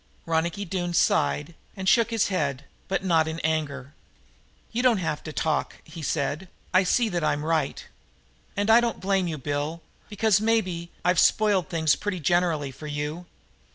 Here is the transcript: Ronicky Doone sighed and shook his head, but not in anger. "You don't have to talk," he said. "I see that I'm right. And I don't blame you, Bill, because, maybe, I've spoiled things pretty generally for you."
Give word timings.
Ronicky 0.25 0.65
Doone 0.65 0.95
sighed 0.95 1.53
and 1.77 1.87
shook 1.87 2.09
his 2.09 2.29
head, 2.29 2.63
but 2.87 3.03
not 3.03 3.27
in 3.27 3.39
anger. 3.41 3.93
"You 4.71 4.81
don't 4.81 4.97
have 4.97 5.21
to 5.25 5.31
talk," 5.31 5.75
he 5.83 6.01
said. 6.01 6.47
"I 6.73 6.83
see 6.83 7.07
that 7.09 7.23
I'm 7.23 7.45
right. 7.45 7.85
And 8.57 8.71
I 8.71 8.81
don't 8.81 8.99
blame 8.99 9.27
you, 9.27 9.37
Bill, 9.37 9.83
because, 10.09 10.41
maybe, 10.41 10.89
I've 11.05 11.19
spoiled 11.19 11.69
things 11.69 11.95
pretty 11.95 12.19
generally 12.19 12.71
for 12.71 12.87
you." 12.87 13.27